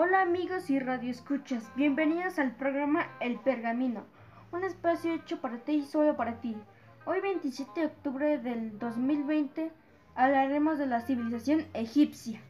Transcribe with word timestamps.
Hola 0.00 0.22
amigos 0.22 0.70
y 0.70 0.78
radioescuchas, 0.78 1.74
bienvenidos 1.74 2.38
al 2.38 2.54
programa 2.54 3.08
El 3.18 3.40
Pergamino, 3.40 4.04
un 4.52 4.62
espacio 4.62 5.12
hecho 5.12 5.40
para 5.40 5.58
ti 5.58 5.72
y 5.72 5.82
solo 5.82 6.16
para 6.16 6.40
ti. 6.40 6.56
Hoy 7.04 7.20
27 7.20 7.80
de 7.80 7.86
octubre 7.86 8.38
del 8.38 8.78
2020 8.78 9.72
hablaremos 10.14 10.78
de 10.78 10.86
la 10.86 11.00
civilización 11.00 11.66
egipcia. 11.74 12.40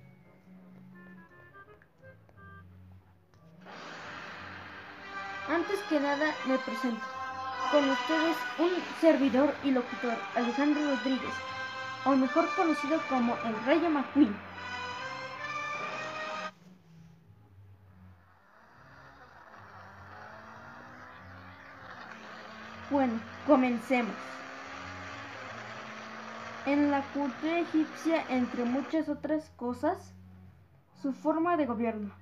Antes 5.49 5.80
que 5.89 6.01
nada 6.01 6.35
me 6.46 6.59
presento. 6.59 7.01
Con 7.73 7.89
ustedes 7.89 8.37
un 8.59 8.73
servidor 9.01 9.55
y 9.65 9.71
locutor, 9.71 10.19
Alejandro 10.35 10.83
Rodríguez, 10.83 11.33
o 12.05 12.15
mejor 12.15 12.46
conocido 12.57 13.01
como 13.09 13.39
el 13.46 13.65
Rey 13.65 13.80
McQueen. 13.89 14.48
Comencemos. 23.48 24.15
En 26.66 26.91
la 26.91 27.01
cultura 27.15 27.59
egipcia, 27.59 28.23
entre 28.29 28.65
muchas 28.65 29.09
otras 29.09 29.51
cosas, 29.57 30.15
su 31.02 31.12
forma 31.15 31.57
de 31.57 31.66
gobierno 31.66 32.15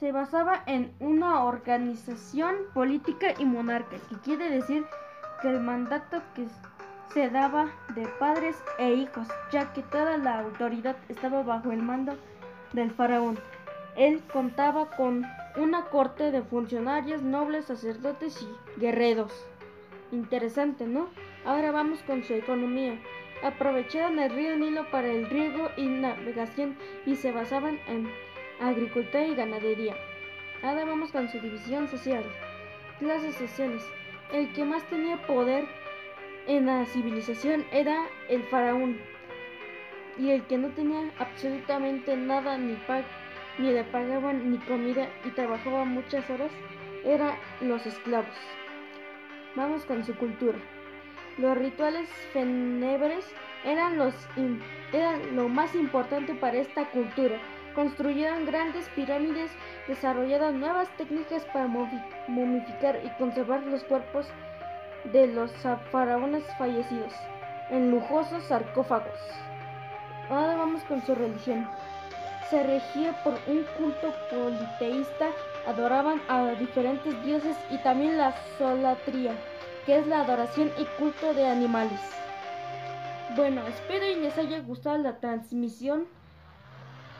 se 0.00 0.12
basaba 0.12 0.62
en 0.66 0.92
una 1.00 1.44
organización 1.44 2.56
política 2.74 3.28
y 3.38 3.46
monarca, 3.46 3.96
que 4.10 4.16
quiere 4.16 4.50
decir 4.50 4.84
que 5.40 5.48
el 5.48 5.60
mandato 5.60 6.20
que 6.34 6.46
se 7.14 7.30
daba 7.30 7.70
de 7.94 8.06
padres 8.18 8.56
e 8.78 8.92
hijos, 8.92 9.26
ya 9.52 9.72
que 9.72 9.82
toda 9.82 10.18
la 10.18 10.40
autoridad 10.40 10.96
estaba 11.08 11.42
bajo 11.42 11.72
el 11.72 11.82
mando 11.82 12.14
del 12.72 12.90
faraón. 12.90 13.38
Él 13.96 14.22
contaba 14.32 14.90
con 14.90 15.24
una 15.56 15.84
corte 15.86 16.30
de 16.30 16.42
funcionarios, 16.42 17.22
nobles, 17.22 17.66
sacerdotes 17.66 18.42
y 18.42 18.80
guerreros. 18.80 19.32
Interesante, 20.12 20.86
¿no? 20.86 21.08
Ahora 21.44 21.72
vamos 21.72 22.00
con 22.02 22.22
su 22.22 22.34
economía. 22.34 22.98
Aprovecharon 23.42 24.18
el 24.18 24.30
río 24.30 24.56
Nilo 24.56 24.88
para 24.90 25.08
el 25.08 25.28
riego 25.28 25.70
y 25.76 25.86
navegación 25.86 26.76
y 27.04 27.16
se 27.16 27.32
basaban 27.32 27.78
en 27.88 28.08
agricultura 28.60 29.26
y 29.26 29.34
ganadería. 29.34 29.96
Ahora 30.62 30.84
vamos 30.84 31.10
con 31.12 31.28
su 31.28 31.38
división 31.40 31.88
social. 31.88 32.24
Clases 32.98 33.34
sociales. 33.34 33.82
El 34.32 34.52
que 34.52 34.64
más 34.64 34.82
tenía 34.84 35.24
poder 35.26 35.66
en 36.46 36.66
la 36.66 36.86
civilización 36.86 37.64
era 37.72 38.06
el 38.28 38.42
faraón. 38.44 38.98
Y 40.18 40.30
el 40.30 40.42
que 40.46 40.56
no 40.56 40.68
tenía 40.68 41.10
absolutamente 41.18 42.16
nada 42.16 42.56
ni, 42.56 42.76
le 43.58 43.84
pagaban 43.84 44.50
ni 44.50 44.58
comida 44.58 45.08
y 45.24 45.30
trabajaba 45.30 45.84
muchas 45.84 46.28
horas 46.30 46.50
eran 47.04 47.36
los 47.60 47.84
esclavos. 47.86 48.34
Vamos 49.56 49.86
con 49.86 50.04
su 50.04 50.14
cultura. 50.16 50.58
Los 51.38 51.56
rituales 51.56 52.08
fenebres 52.34 53.24
eran, 53.64 53.98
eran 54.92 55.34
lo 55.34 55.48
más 55.48 55.74
importante 55.74 56.34
para 56.34 56.58
esta 56.58 56.84
cultura. 56.90 57.38
Construyeron 57.74 58.44
grandes 58.44 58.86
pirámides, 58.90 59.50
desarrollaron 59.88 60.60
nuevas 60.60 60.94
técnicas 60.98 61.42
para 61.46 61.66
momificar 61.66 63.00
y 63.02 63.08
conservar 63.18 63.62
los 63.62 63.82
cuerpos 63.84 64.28
de 65.12 65.26
los 65.28 65.52
faraones 65.90 66.44
fallecidos 66.58 67.14
en 67.70 67.90
lujosos 67.90 68.44
sarcófagos. 68.44 69.18
Ahora 70.28 70.56
vamos 70.56 70.84
con 70.84 71.00
su 71.00 71.14
religión. 71.14 71.66
Se 72.50 72.62
regía 72.62 73.12
por 73.24 73.34
un 73.48 73.64
culto 73.76 74.14
politeísta, 74.30 75.30
adoraban 75.66 76.20
a 76.28 76.52
diferentes 76.52 77.24
dioses 77.24 77.56
y 77.70 77.78
también 77.78 78.18
la 78.18 78.34
solatría, 78.56 79.34
que 79.84 79.98
es 79.98 80.06
la 80.06 80.20
adoración 80.20 80.70
y 80.78 80.84
culto 80.98 81.34
de 81.34 81.46
animales. 81.46 82.00
Bueno, 83.34 83.66
espero 83.66 84.06
y 84.06 84.14
les 84.14 84.38
haya 84.38 84.60
gustado 84.60 84.98
la 84.98 85.18
transmisión. 85.18 86.06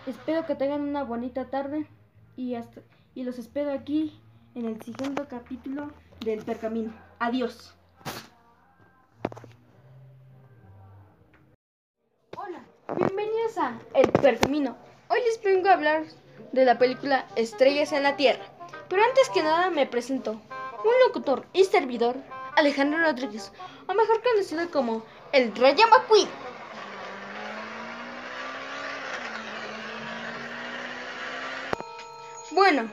Espero 0.07 0.47
que 0.47 0.55
tengan 0.55 0.83
una 0.83 1.03
bonita 1.03 1.47
tarde 1.47 1.89
y 2.37 2.55
hasta 2.55 2.83
y 3.17 3.25
los 3.25 3.39
espero 3.39 3.73
aquí 3.73 4.21
en 4.55 4.67
el 4.67 4.81
siguiente 4.83 5.27
capítulo 5.27 5.91
del 6.21 6.45
Percamino. 6.45 6.93
Adiós. 7.19 7.75
Hola, 12.37 12.63
bienvenidos 12.95 13.59
a 13.59 13.79
El 13.95 14.13
Percamino. 14.13 14.77
Hoy 15.09 15.21
les 15.25 15.41
vengo 15.41 15.69
a 15.69 15.75
hablar 15.75 16.03
de 16.51 16.65
la 16.65 16.79
película 16.79 17.29
Estrellas 17.37 17.93
en 17.93 18.03
la 18.03 18.17
Tierra. 18.17 18.45
Pero 18.89 19.05
antes 19.05 19.31
que 19.31 19.41
nada 19.41 19.71
me 19.71 19.87
presento. 19.87 20.33
Un 20.33 20.93
locutor 21.07 21.47
y 21.53 21.63
servidor, 21.63 22.17
Alejandro 22.57 22.99
Rodríguez, 22.99 23.53
o 23.87 23.95
mejor 23.95 24.21
conocido 24.21 24.69
como 24.73 25.05
el 25.33 25.55
Rayo 25.55 25.87
McQueen. 25.89 26.29
Bueno, 32.51 32.91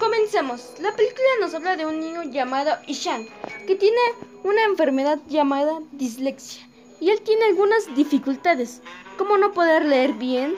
comencemos. 0.00 0.74
La 0.80 0.90
película 0.96 1.28
nos 1.40 1.54
habla 1.54 1.76
de 1.76 1.86
un 1.86 2.00
niño 2.00 2.24
llamado 2.24 2.76
Ishan, 2.88 3.28
que 3.68 3.76
tiene 3.76 4.00
una 4.42 4.64
enfermedad 4.64 5.20
llamada 5.28 5.78
dislexia. 5.92 6.68
Y 7.00 7.10
él 7.10 7.20
tiene 7.20 7.44
algunas 7.44 7.94
dificultades, 7.94 8.82
como 9.16 9.38
no 9.38 9.52
poder 9.52 9.84
leer 9.84 10.14
bien 10.14 10.56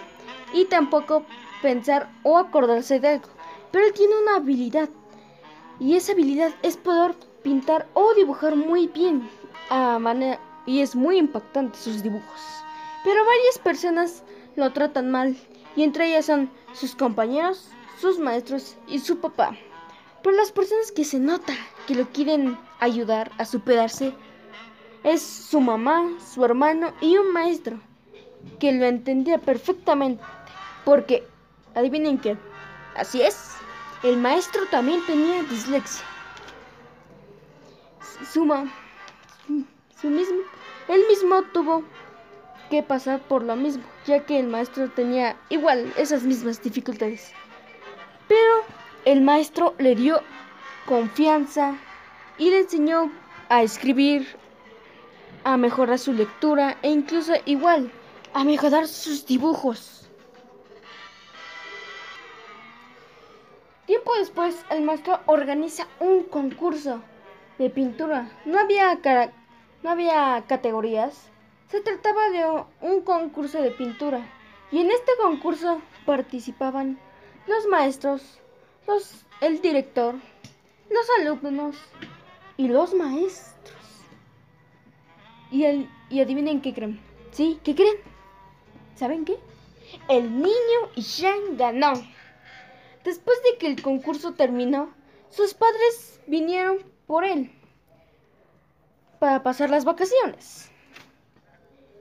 y 0.53 0.65
tampoco 0.67 1.25
pensar 1.63 2.11
o 2.23 2.39
acordarse 2.39 3.01
de 3.01 3.09
algo. 3.09 3.29
Pero 3.71 3.87
él 3.87 3.93
tiene 3.93 4.15
una 4.23 4.37
habilidad. 4.37 4.89
Y 5.79 5.97
esa 5.97 6.13
habilidad 6.13 6.55
es 6.63 6.77
poder 6.77 7.15
pintar 7.43 7.87
o 7.95 8.15
dibujar 8.15 8.57
muy 8.57 8.87
bien. 8.87 9.29
A 9.69 9.99
manera, 9.99 10.41
y 10.65 10.81
es 10.81 10.95
muy 10.95 11.19
impactante 11.19 11.79
sus 11.79 12.03
dibujos. 12.03 12.41
Pero 13.05 13.25
varias 13.25 13.59
personas 13.59 14.23
lo 14.55 14.73
tratan 14.73 15.11
mal. 15.11 15.37
Y 15.75 15.83
entre 15.83 16.09
ellas 16.09 16.27
son 16.27 16.51
sus 16.73 16.95
compañeros, 16.95 17.69
sus 18.01 18.19
maestros 18.19 18.77
y 18.87 19.01
su 19.01 19.19
papá. 19.19 19.57
Pero 20.23 20.37
las 20.37 20.53
personas 20.53 20.93
que 20.93 21.05
se 21.05 21.19
nota 21.19 21.53
que 21.87 21.95
lo 21.95 22.09
quieren 22.09 22.59
ayudar 22.81 23.31
a 23.39 23.45
superarse 23.45 24.15
es 25.05 25.23
su 25.23 25.61
mamá, 25.61 26.11
su 26.33 26.45
hermano 26.45 26.93
y 27.01 27.17
un 27.17 27.33
maestro 27.33 27.79
que 28.59 28.73
lo 28.73 28.87
entendía 28.87 29.39
perfectamente. 29.39 30.23
Porque, 30.85 31.27
adivinen 31.75 32.19
qué, 32.19 32.37
así 32.97 33.21
es, 33.21 33.57
el 34.03 34.17
maestro 34.17 34.67
también 34.71 35.05
tenía 35.07 35.43
dislexia. 35.45 36.05
Su, 38.33 38.47
su 40.01 40.09
mismo, 40.09 40.39
él 40.89 41.03
mismo 41.09 41.43
tuvo 41.53 41.83
que 42.71 42.83
pasar 42.83 43.21
por 43.21 43.43
lo 43.43 43.57
mismo, 43.57 43.85
ya 44.07 44.25
que 44.25 44.39
el 44.39 44.47
maestro 44.47 44.91
tenía 44.91 45.37
igual 45.49 45.93
esas 45.97 46.23
mismas 46.23 46.63
dificultades. 46.63 47.33
Pero 48.29 48.65
el 49.05 49.21
maestro 49.21 49.75
le 49.79 49.95
dio 49.95 50.21
confianza 50.87 51.75
y 52.39 52.51
le 52.51 52.61
enseñó 52.61 53.11
a 53.49 53.63
escribir, 53.63 54.27
a 55.45 55.57
mejorar 55.57 55.99
su 55.99 56.13
lectura 56.13 56.77
e 56.83 56.91
incluso 56.91 57.33
igual 57.45 57.91
a 58.37 58.45
mejorar 58.45 58.87
sus 58.87 59.25
dibujos. 59.25 60.07
Tiempo 63.87 64.15
después, 64.19 64.63
el 64.69 64.83
maestro 64.83 65.21
organiza 65.25 65.89
un 66.01 66.25
concurso 66.25 67.01
de 67.57 67.71
pintura. 67.71 68.31
No 68.45 68.59
había, 68.59 69.01
no 69.83 69.89
había 69.89 70.45
categorías. 70.47 71.31
Se 71.71 71.81
trataba 71.81 72.29
de 72.29 72.45
un 72.83 73.01
concurso 73.01 73.63
de 73.63 73.71
pintura. 73.71 74.21
Y 74.71 74.81
en 74.81 74.91
este 74.91 75.13
concurso 75.23 75.81
participaban 76.05 76.99
los 77.47 77.67
maestros, 77.69 78.39
los, 78.87 79.25
el 79.41 79.63
director, 79.63 80.15
los 80.91 81.07
alumnos 81.21 81.75
y 82.59 82.69
los 82.69 82.93
maestros. 82.93 84.03
Y, 85.51 85.65
el, 85.65 85.89
y 86.11 86.21
adivinen 86.21 86.61
qué 86.61 86.75
creen. 86.75 87.01
¿Sí? 87.31 87.59
¿Qué 87.65 87.75
creen? 87.75 87.97
¿Saben 88.97 89.27
qué? 89.27 89.39
El 90.09 90.41
niño 90.41 90.91
Ishan 90.97 91.57
ganó. 91.57 91.93
Después 93.05 93.39
de 93.45 93.59
que 93.59 93.67
el 93.69 93.83
concurso 93.83 94.35
terminó, 94.35 94.93
sus 95.29 95.55
padres 95.55 96.21
vinieron 96.27 96.79
por 97.07 97.25
él 97.25 97.53
para 99.19 99.43
pasar 99.43 99.71
las 99.71 99.85
vacaciones. 99.85 100.71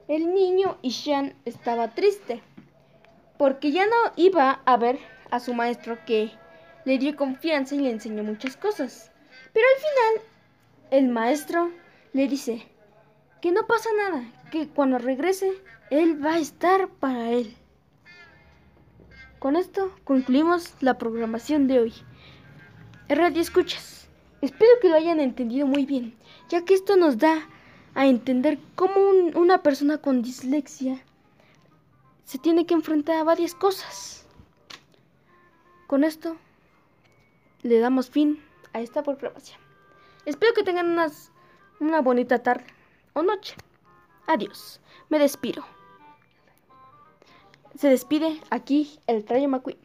El 0.08 0.34
niño 0.34 0.78
Ishan 0.82 1.36
estaba 1.46 1.94
triste 1.94 2.42
porque 3.38 3.72
ya 3.72 3.86
no 3.86 4.14
iba 4.16 4.62
a 4.66 4.78
ver 4.78 4.98
a 5.32 5.40
su 5.40 5.54
maestro 5.54 5.98
que 6.06 6.32
le 6.86 6.98
dio 6.98 7.16
confianza 7.16 7.76
y 7.76 7.80
le 7.80 7.92
enseñó 7.92 8.24
muchas 8.24 8.56
cosas. 8.56 9.12
Pero 9.52 9.66
al 9.76 9.82
final, 9.82 10.28
el 10.92 11.10
maestro 11.10 11.72
le 12.14 12.28
dice 12.28 12.68
que 13.46 13.52
no 13.52 13.68
pasa 13.68 13.90
nada, 13.96 14.26
que 14.50 14.68
cuando 14.68 14.98
regrese, 14.98 15.62
él 15.92 16.20
va 16.26 16.34
a 16.34 16.40
estar 16.40 16.88
para 16.88 17.30
él. 17.30 17.56
con 19.38 19.56
esto 19.56 19.94
concluimos 20.04 20.74
la 20.82 20.98
programación 20.98 21.68
de 21.68 21.80
hoy. 21.80 21.94
Radio 23.08 23.40
Escuchas, 23.40 24.10
espero 24.42 24.72
que 24.82 24.90
lo 24.90 24.96
hayan 24.96 25.20
entendido 25.20 25.68
muy 25.68 25.86
bien, 25.86 26.16
ya 26.50 26.66
que 26.66 26.74
esto 26.74 26.96
nos 26.96 27.20
da 27.20 27.48
a 27.94 28.08
entender 28.08 28.58
cómo 28.74 28.96
una 29.36 29.62
persona 29.62 30.00
con 30.00 30.24
dislexia 30.24 31.00
se 32.24 32.40
tiene 32.40 32.66
que 32.66 32.74
enfrentar 32.74 33.18
a 33.18 33.24
varias 33.24 33.54
cosas. 33.54 34.26
Con 35.86 36.04
esto 36.04 36.36
le 37.62 37.78
damos 37.78 38.10
fin 38.10 38.44
a 38.74 38.82
esta 38.82 39.04
programación. 39.04 39.60
Espero 40.26 40.56
que 40.56 40.64
tengan 40.64 40.98
una 41.80 42.02
bonita 42.02 42.42
tarde 42.42 42.75
o 43.16 43.24
noche. 43.24 43.56
Adiós. 44.28 44.82
Me 45.10 45.18
despido. 45.20 45.64
Se 47.76 47.88
despide 47.90 48.42
aquí 48.50 49.00
el 49.08 49.26
Rayo 49.26 49.48
McQueen. 49.48 49.80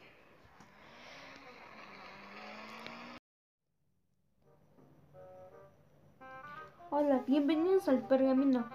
Hola, 6.90 7.22
bienvenidos 7.28 7.88
al 7.88 8.00
Pergamino. 8.08 8.68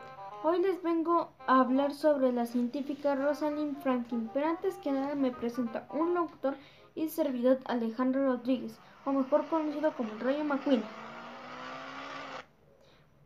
Hoy 0.44 0.62
les 0.62 0.82
vengo 0.82 1.34
a 1.48 1.60
hablar 1.60 1.94
sobre 1.94 2.32
la 2.32 2.46
científica 2.46 3.16
Rosalind 3.16 3.82
Franklin, 3.82 4.30
pero 4.34 4.48
antes 4.48 4.76
que 4.76 4.92
nada 4.92 5.16
me 5.16 5.32
presenta 5.32 5.86
un 5.92 6.14
locutor 6.14 6.56
y 6.94 7.10
servidor 7.10 7.60
Alejandro 7.66 8.26
Rodríguez, 8.26 8.80
o 9.04 9.12
mejor 9.12 9.46
conocido 9.48 9.92
como 9.94 10.14
el 10.14 10.20
Rayo 10.22 10.46
McQueen. 10.46 10.84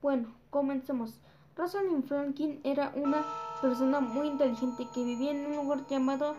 Bueno, 0.02 0.39
comencemos. 0.50 1.20
Rosalind 1.56 2.08
Franklin 2.08 2.62
era 2.64 2.92
una 2.96 3.26
persona 3.62 4.00
muy 4.00 4.28
inteligente 4.28 4.88
que 4.94 5.04
vivía 5.04 5.32
en 5.32 5.46
un 5.48 5.56
lugar 5.58 5.86
llamado 5.88 6.36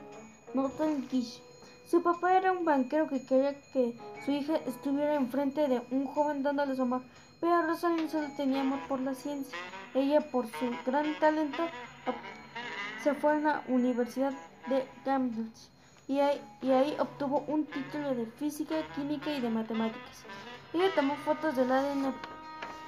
Norton 0.54 1.06
Kish. 1.08 1.42
Su 1.86 2.02
papá 2.02 2.36
era 2.36 2.52
un 2.52 2.64
banquero 2.64 3.08
que 3.08 3.24
quería 3.26 3.60
que 3.72 3.98
su 4.24 4.30
hija 4.30 4.56
estuviera 4.66 5.14
enfrente 5.14 5.68
de 5.68 5.82
un 5.90 6.06
joven 6.06 6.42
dándole 6.42 6.76
su 6.76 6.82
amor, 6.82 7.02
pero 7.40 7.62
Rosalind 7.62 8.08
solo 8.08 8.28
tenía 8.36 8.60
amor 8.60 8.78
por 8.88 9.00
la 9.00 9.14
ciencia. 9.14 9.56
Ella, 9.94 10.20
por 10.20 10.46
su 10.46 10.70
gran 10.86 11.18
talento, 11.18 11.64
se 13.02 13.14
fue 13.14 13.32
a 13.32 13.40
la 13.40 13.64
Universidad 13.68 14.32
de 14.68 14.86
Cambridge 15.04 15.68
y 16.06 16.20
ahí, 16.20 16.40
y 16.62 16.70
ahí 16.70 16.96
obtuvo 16.98 17.44
un 17.46 17.66
título 17.66 18.14
de 18.14 18.26
física, 18.26 18.76
química 18.94 19.32
y 19.32 19.40
de 19.40 19.50
matemáticas. 19.50 20.24
Ella 20.72 20.94
tomó 20.94 21.14
fotos 21.16 21.56
del 21.56 21.70
ADN 21.70 22.14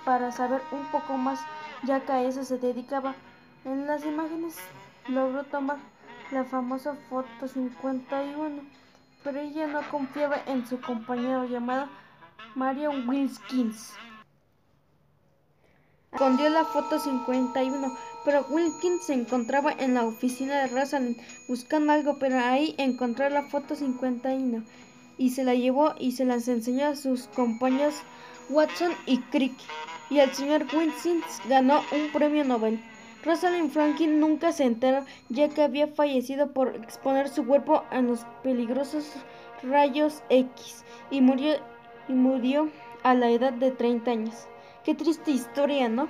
para 0.04 0.32
saber 0.32 0.60
un 0.72 0.84
poco 0.86 1.16
más, 1.16 1.40
ya 1.84 2.00
que 2.00 2.12
a 2.12 2.22
eso 2.22 2.44
se 2.44 2.58
dedicaba. 2.58 3.14
En 3.64 3.86
las 3.86 4.04
imágenes 4.04 4.56
logró 5.08 5.44
tomar 5.44 5.78
la 6.30 6.44
famosa 6.44 6.94
foto 7.08 7.46
51, 7.46 8.62
pero 9.22 9.40
ella 9.40 9.66
no 9.66 9.80
confiaba 9.90 10.42
en 10.46 10.66
su 10.66 10.80
compañero 10.80 11.44
llamado 11.44 11.88
Marion 12.54 13.08
Wilkins. 13.08 13.92
Escondió 16.12 16.50
la 16.50 16.64
foto 16.64 16.98
51, 16.98 17.96
pero 18.24 18.44
Wilkins 18.50 19.06
se 19.06 19.14
encontraba 19.14 19.72
en 19.72 19.94
la 19.94 20.04
oficina 20.04 20.60
de 20.60 20.68
Rosalind 20.68 21.16
buscando 21.48 21.92
algo, 21.92 22.18
pero 22.18 22.38
ahí 22.38 22.74
encontró 22.76 23.28
la 23.30 23.44
foto 23.44 23.74
51 23.74 24.62
y 25.16 25.30
se 25.30 25.44
la 25.44 25.54
llevó 25.54 25.94
y 25.98 26.12
se 26.12 26.24
las 26.24 26.48
enseñó 26.48 26.88
a 26.88 26.96
sus 26.96 27.28
compañeros 27.28 27.94
Watson 28.50 28.92
y 29.06 29.18
Crick 29.18 29.54
y 30.10 30.18
el 30.18 30.32
señor 30.32 30.66
Wilkins 30.74 31.40
ganó 31.48 31.82
un 31.92 32.10
premio 32.12 32.44
Nobel. 32.44 32.82
Rosalind 33.24 33.70
Franklin 33.70 34.20
nunca 34.20 34.52
se 34.52 34.64
enteró 34.64 35.04
ya 35.28 35.48
que 35.48 35.62
había 35.62 35.86
fallecido 35.86 36.52
por 36.52 36.74
exponer 36.76 37.28
su 37.28 37.46
cuerpo 37.46 37.84
a 37.90 38.00
los 38.00 38.26
peligrosos 38.42 39.10
rayos 39.62 40.22
X 40.28 40.84
y 41.10 41.20
murió, 41.20 41.54
y 42.08 42.12
murió 42.12 42.68
a 43.02 43.14
la 43.14 43.30
edad 43.30 43.52
de 43.52 43.70
30 43.70 44.10
años. 44.10 44.46
Qué 44.84 44.94
triste 44.94 45.30
historia, 45.30 45.88
¿no? 45.88 46.08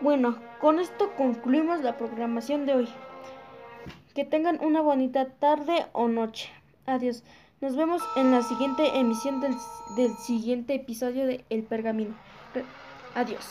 Bueno, 0.00 0.38
con 0.60 0.80
esto 0.80 1.12
concluimos 1.16 1.80
la 1.82 1.96
programación 1.96 2.66
de 2.66 2.74
hoy. 2.74 2.88
Que 4.14 4.24
tengan 4.24 4.58
una 4.62 4.80
bonita 4.80 5.28
tarde 5.28 5.86
o 5.92 6.08
noche. 6.08 6.50
Adiós. 6.86 7.22
Nos 7.60 7.76
vemos 7.76 8.02
en 8.16 8.30
la 8.30 8.42
siguiente 8.42 8.98
emisión 8.98 9.40
del, 9.40 9.54
del 9.96 10.14
siguiente 10.18 10.74
episodio 10.74 11.26
de 11.26 11.44
El 11.50 11.62
Pergamino. 11.62 12.14
Adiós. 13.14 13.44